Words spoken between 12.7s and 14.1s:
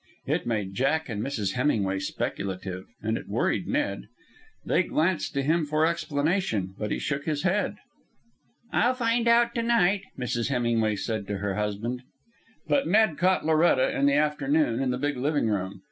Ned caught Loretta in